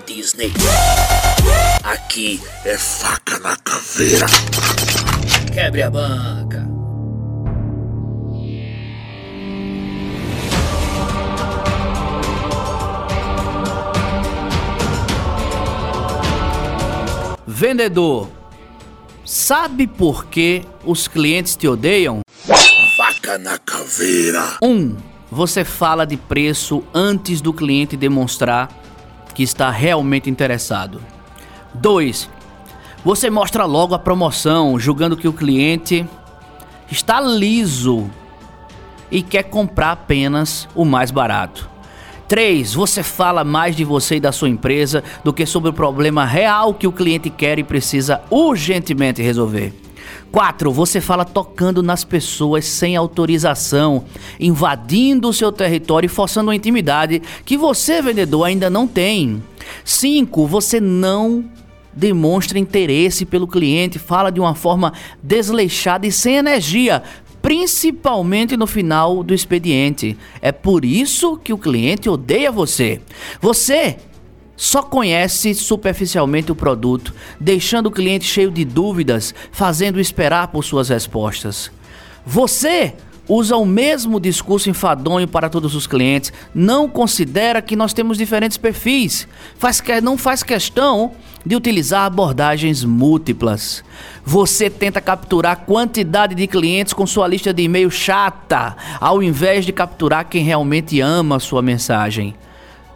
Disney. 0.00 0.52
Aqui 1.82 2.40
é 2.64 2.76
faca 2.76 3.38
na 3.38 3.56
caveira. 3.56 4.26
Quebre 5.52 5.82
a 5.82 5.90
banca. 5.90 6.68
Vendedor, 17.46 18.28
sabe 19.24 19.86
por 19.86 20.26
que 20.26 20.62
os 20.84 21.08
clientes 21.08 21.56
te 21.56 21.66
odeiam? 21.66 22.20
Faca 22.96 23.36
na 23.38 23.58
caveira. 23.58 24.58
1. 24.62 24.68
Um, 24.68 24.96
você 25.30 25.64
fala 25.64 26.06
de 26.06 26.16
preço 26.16 26.82
antes 26.94 27.40
do 27.40 27.52
cliente 27.52 27.96
demonstrar 27.96 28.68
que 29.38 29.44
está 29.44 29.70
realmente 29.70 30.28
interessado. 30.28 31.00
2. 31.74 32.28
Você 33.04 33.30
mostra 33.30 33.66
logo 33.66 33.94
a 33.94 33.98
promoção, 34.00 34.76
julgando 34.80 35.16
que 35.16 35.28
o 35.28 35.32
cliente 35.32 36.04
está 36.90 37.20
liso 37.20 38.10
e 39.12 39.22
quer 39.22 39.44
comprar 39.44 39.92
apenas 39.92 40.68
o 40.74 40.84
mais 40.84 41.12
barato. 41.12 41.70
3. 42.26 42.74
Você 42.74 43.04
fala 43.04 43.44
mais 43.44 43.76
de 43.76 43.84
você 43.84 44.16
e 44.16 44.20
da 44.20 44.32
sua 44.32 44.48
empresa 44.48 45.04
do 45.22 45.32
que 45.32 45.46
sobre 45.46 45.70
o 45.70 45.72
problema 45.72 46.24
real 46.24 46.74
que 46.74 46.88
o 46.88 46.92
cliente 46.92 47.30
quer 47.30 47.60
e 47.60 47.62
precisa 47.62 48.20
urgentemente 48.30 49.22
resolver. 49.22 49.72
4. 50.30 50.72
Você 50.72 51.00
fala 51.00 51.24
tocando 51.24 51.82
nas 51.82 52.04
pessoas 52.04 52.64
sem 52.64 52.96
autorização, 52.96 54.04
invadindo 54.38 55.28
o 55.28 55.32
seu 55.32 55.50
território 55.50 56.06
e 56.06 56.10
forçando 56.10 56.48
uma 56.48 56.56
intimidade 56.56 57.22
que 57.44 57.56
você, 57.56 58.02
vendedor, 58.02 58.44
ainda 58.44 58.68
não 58.68 58.86
tem. 58.86 59.42
5. 59.84 60.46
Você 60.46 60.80
não 60.80 61.44
demonstra 61.92 62.58
interesse 62.58 63.24
pelo 63.24 63.48
cliente, 63.48 63.98
fala 63.98 64.30
de 64.30 64.38
uma 64.38 64.54
forma 64.54 64.92
desleixada 65.22 66.06
e 66.06 66.12
sem 66.12 66.36
energia, 66.36 67.02
principalmente 67.42 68.56
no 68.56 68.66
final 68.66 69.22
do 69.22 69.34
expediente. 69.34 70.16
É 70.40 70.52
por 70.52 70.84
isso 70.84 71.36
que 71.36 71.52
o 71.52 71.58
cliente 71.58 72.08
odeia 72.08 72.52
você. 72.52 73.00
Você 73.40 73.96
só 74.58 74.82
conhece 74.82 75.54
superficialmente 75.54 76.50
o 76.50 76.54
produto, 76.56 77.14
deixando 77.40 77.86
o 77.86 77.92
cliente 77.92 78.24
cheio 78.24 78.50
de 78.50 78.64
dúvidas, 78.64 79.32
fazendo 79.52 80.00
esperar 80.00 80.48
por 80.48 80.64
suas 80.64 80.88
respostas. 80.88 81.70
Você 82.26 82.94
usa 83.28 83.56
o 83.56 83.64
mesmo 83.64 84.18
discurso 84.18 84.68
enfadonho 84.68 85.28
para 85.28 85.48
todos 85.48 85.76
os 85.76 85.86
clientes, 85.86 86.32
não 86.52 86.88
considera 86.88 87.62
que 87.62 87.76
nós 87.76 87.92
temos 87.92 88.18
diferentes 88.18 88.56
perfis, 88.56 89.28
faz 89.56 89.80
que, 89.80 90.00
não 90.00 90.18
faz 90.18 90.42
questão 90.42 91.12
de 91.46 91.54
utilizar 91.54 92.06
abordagens 92.06 92.82
múltiplas. 92.82 93.84
Você 94.24 94.68
tenta 94.68 95.00
capturar 95.00 95.64
quantidade 95.66 96.34
de 96.34 96.46
clientes 96.48 96.92
com 96.92 97.06
sua 97.06 97.28
lista 97.28 97.54
de 97.54 97.62
e-mail 97.62 97.90
chata, 97.90 98.76
ao 98.98 99.22
invés 99.22 99.64
de 99.64 99.72
capturar 99.72 100.28
quem 100.28 100.42
realmente 100.42 101.00
ama 101.00 101.36
a 101.36 101.40
sua 101.40 101.62
mensagem. 101.62 102.34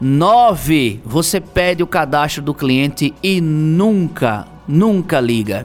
9. 0.05 1.01
Você 1.05 1.41
pede 1.41 1.81
o 1.81 1.87
cadastro 1.87 2.43
do 2.43 2.53
cliente 2.53 3.15
e 3.23 3.41
nunca, 3.41 4.49
nunca 4.67 5.21
liga. 5.21 5.65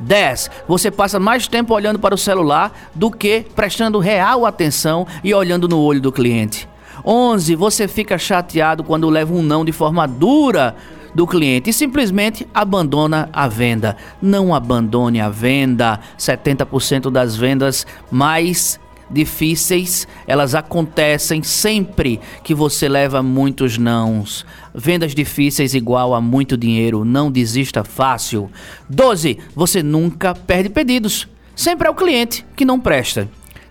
10. 0.00 0.50
Você 0.66 0.90
passa 0.90 1.20
mais 1.20 1.46
tempo 1.46 1.72
olhando 1.72 1.96
para 1.96 2.12
o 2.12 2.18
celular 2.18 2.72
do 2.92 3.08
que 3.08 3.46
prestando 3.54 4.00
real 4.00 4.44
atenção 4.44 5.06
e 5.22 5.32
olhando 5.32 5.68
no 5.68 5.78
olho 5.78 6.00
do 6.00 6.10
cliente. 6.10 6.68
11. 7.06 7.54
Você 7.54 7.86
fica 7.86 8.18
chateado 8.18 8.82
quando 8.82 9.08
leva 9.08 9.32
um 9.32 9.42
não 9.42 9.64
de 9.64 9.70
forma 9.70 10.08
dura 10.08 10.74
do 11.14 11.24
cliente 11.24 11.70
e 11.70 11.72
simplesmente 11.72 12.48
abandona 12.52 13.28
a 13.32 13.46
venda. 13.46 13.96
Não 14.20 14.52
abandone 14.52 15.20
a 15.20 15.28
venda. 15.28 16.00
70% 16.18 17.12
das 17.12 17.36
vendas 17.36 17.86
mais 18.10 18.80
difíceis, 19.10 20.06
elas 20.26 20.54
acontecem 20.54 21.42
sempre 21.42 22.20
que 22.42 22.54
você 22.54 22.88
leva 22.88 23.22
muitos 23.22 23.78
nãos. 23.78 24.44
Vendas 24.74 25.14
difíceis 25.14 25.74
igual 25.74 26.14
a 26.14 26.20
muito 26.20 26.56
dinheiro, 26.56 27.04
não 27.04 27.30
desista 27.30 27.84
fácil. 27.84 28.50
12. 28.88 29.38
Você 29.54 29.82
nunca 29.82 30.34
perde 30.34 30.68
pedidos. 30.68 31.28
Sempre 31.54 31.88
é 31.88 31.90
o 31.90 31.94
cliente 31.94 32.44
que 32.54 32.64
não 32.64 32.78
presta. 32.78 33.28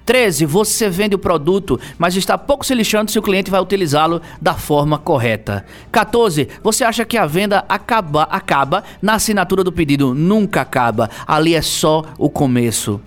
13. 0.08 0.46
Você 0.46 0.90
vende 0.90 1.16
o 1.16 1.20
produto, 1.20 1.78
mas 1.98 2.16
está 2.16 2.38
pouco 2.38 2.66
se 2.66 2.74
lixando 2.74 3.12
se 3.12 3.20
o 3.20 3.22
cliente 3.22 3.52
vai 3.52 3.62
utilizá-lo 3.62 4.22
da 4.42 4.54
forma 4.54 4.98
correta. 4.98 5.66
14. 5.92 6.48
Você 6.64 6.86
acha 6.86 7.04
que 7.04 7.18
a 7.18 7.26
venda 7.26 7.66
acaba, 7.68 8.24
acaba 8.24 8.84
na 9.02 9.16
assinatura 9.16 9.66
do 9.66 9.72
pedido. 9.72 10.16
Nunca 10.16 10.62
acaba. 10.62 11.10
Ali 11.28 11.54
é 11.54 11.62
só 11.62 12.04
o 12.18 12.30
começo. 12.30 13.02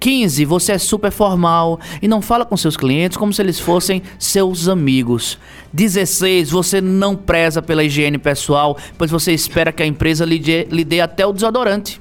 15. 0.00 0.44
Você 0.46 0.72
é 0.72 0.78
super 0.78 1.12
formal 1.12 1.78
e 2.00 2.08
não 2.08 2.22
fala 2.22 2.46
com 2.46 2.56
seus 2.56 2.76
clientes 2.76 3.18
como 3.18 3.32
se 3.32 3.42
eles 3.42 3.60
fossem 3.60 4.02
seus 4.18 4.66
amigos. 4.66 5.38
16. 5.72 6.50
Você 6.50 6.80
não 6.80 7.14
preza 7.14 7.60
pela 7.60 7.84
higiene 7.84 8.18
pessoal, 8.18 8.76
pois 8.96 9.10
você 9.10 9.32
espera 9.32 9.70
que 9.70 9.82
a 9.82 9.86
empresa 9.86 10.24
lhe 10.24 10.38
dê, 10.38 10.64
lhe 10.64 10.84
dê 10.84 11.00
até 11.00 11.26
o 11.26 11.32
desodorante. 11.32 12.00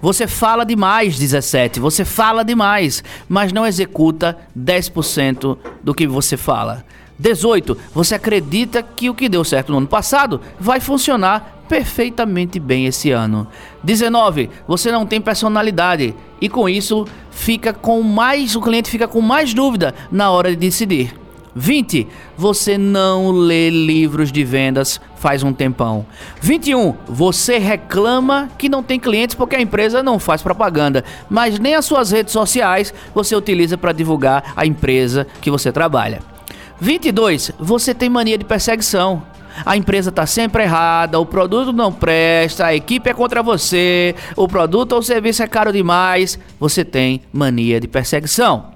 Você 0.00 0.26
fala 0.26 0.64
demais, 0.64 1.18
17. 1.18 1.78
Você 1.78 2.04
fala 2.04 2.44
demais, 2.44 3.04
mas 3.28 3.52
não 3.52 3.66
executa 3.66 4.38
10% 4.58 5.58
do 5.82 5.94
que 5.94 6.06
você 6.06 6.36
fala. 6.36 6.84
18. 7.18 7.76
Você 7.94 8.16
acredita 8.16 8.82
que 8.82 9.08
o 9.08 9.14
que 9.14 9.28
deu 9.28 9.44
certo 9.44 9.70
no 9.70 9.78
ano 9.78 9.86
passado 9.86 10.40
vai 10.58 10.80
funcionar 10.80 11.61
perfeitamente 11.72 12.60
bem 12.60 12.84
esse 12.84 13.10
ano. 13.12 13.46
19. 13.82 14.50
Você 14.68 14.92
não 14.92 15.06
tem 15.06 15.22
personalidade 15.22 16.14
e 16.38 16.46
com 16.46 16.68
isso 16.68 17.06
fica 17.30 17.72
com 17.72 18.02
mais 18.02 18.54
o 18.54 18.60
cliente 18.60 18.90
fica 18.90 19.08
com 19.08 19.22
mais 19.22 19.54
dúvida 19.54 19.94
na 20.10 20.30
hora 20.30 20.50
de 20.50 20.56
decidir. 20.56 21.14
20. 21.54 22.06
Você 22.36 22.76
não 22.76 23.30
lê 23.30 23.70
livros 23.70 24.30
de 24.30 24.44
vendas 24.44 25.00
faz 25.16 25.42
um 25.42 25.50
tempão. 25.50 26.04
21. 26.42 26.94
Você 27.06 27.56
reclama 27.56 28.50
que 28.58 28.68
não 28.68 28.82
tem 28.82 29.00
clientes 29.00 29.34
porque 29.34 29.56
a 29.56 29.60
empresa 29.62 30.02
não 30.02 30.18
faz 30.18 30.42
propaganda, 30.42 31.02
mas 31.30 31.58
nem 31.58 31.74
as 31.74 31.86
suas 31.86 32.10
redes 32.10 32.34
sociais 32.34 32.92
você 33.14 33.34
utiliza 33.34 33.78
para 33.78 33.92
divulgar 33.92 34.52
a 34.54 34.66
empresa 34.66 35.26
que 35.40 35.50
você 35.50 35.72
trabalha. 35.72 36.20
22. 36.78 37.52
Você 37.58 37.94
tem 37.94 38.10
mania 38.10 38.36
de 38.36 38.44
perseguição 38.44 39.22
a 39.64 39.76
empresa 39.76 40.10
está 40.10 40.26
sempre 40.26 40.64
errada, 40.64 41.18
o 41.18 41.26
produto 41.26 41.72
não 41.72 41.92
presta, 41.92 42.66
a 42.66 42.74
equipe 42.74 43.10
é 43.10 43.14
contra 43.14 43.42
você, 43.42 44.14
o 44.36 44.48
produto 44.48 44.92
ou 44.92 45.02
serviço 45.02 45.42
é 45.42 45.46
caro 45.46 45.72
demais, 45.72 46.38
você 46.58 46.84
tem 46.84 47.22
mania 47.32 47.80
de 47.80 47.88
perseguição. 47.88 48.72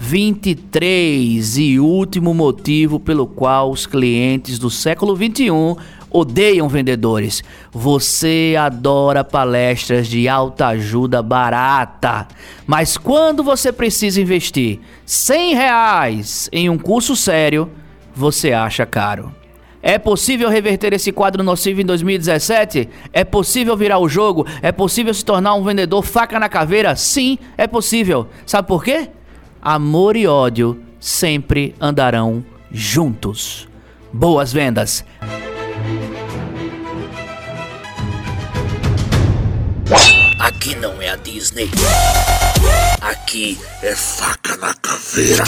23 0.00 1.58
e 1.58 1.80
último 1.80 2.32
motivo 2.32 3.00
pelo 3.00 3.26
qual 3.26 3.70
os 3.70 3.84
clientes 3.84 4.58
do 4.58 4.70
século 4.70 5.16
21 5.16 5.76
odeiam 6.10 6.68
vendedores. 6.68 7.42
Você 7.72 8.54
adora 8.58 9.24
palestras 9.24 10.06
de 10.06 10.28
alta 10.28 10.68
ajuda 10.68 11.22
barata, 11.22 12.28
mas 12.66 12.96
quando 12.96 13.42
você 13.42 13.72
precisa 13.72 14.20
investir 14.20 14.80
100 15.04 15.54
reais 15.54 16.48
em 16.52 16.70
um 16.70 16.78
curso 16.78 17.16
sério, 17.16 17.68
você 18.14 18.52
acha 18.52 18.86
caro. 18.86 19.37
É 19.82 19.98
possível 19.98 20.48
reverter 20.48 20.92
esse 20.92 21.12
quadro 21.12 21.42
nocivo 21.42 21.80
em 21.80 21.84
2017? 21.84 22.88
É 23.12 23.24
possível 23.24 23.76
virar 23.76 23.98
o 23.98 24.08
jogo? 24.08 24.46
É 24.60 24.72
possível 24.72 25.14
se 25.14 25.24
tornar 25.24 25.54
um 25.54 25.62
vendedor 25.62 26.02
faca 26.02 26.38
na 26.38 26.48
caveira? 26.48 26.96
Sim, 26.96 27.38
é 27.56 27.66
possível. 27.66 28.28
Sabe 28.44 28.66
por 28.66 28.82
quê? 28.82 29.08
Amor 29.62 30.16
e 30.16 30.26
ódio 30.26 30.82
sempre 31.00 31.74
andarão 31.80 32.44
juntos. 32.70 33.68
Boas 34.12 34.52
vendas! 34.52 35.04
Aqui 40.38 40.74
não 40.76 41.00
é 41.00 41.10
a 41.10 41.16
Disney. 41.16 41.70
Aqui 43.00 43.58
é 43.82 43.94
faca 43.94 44.56
na 44.56 44.74
caveira. 44.74 45.44